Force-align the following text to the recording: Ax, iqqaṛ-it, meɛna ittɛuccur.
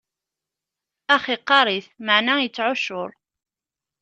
Ax, 1.15 1.23
iqqaṛ-it, 1.35 1.85
meɛna 2.05 2.33
ittɛuccur. 2.45 3.11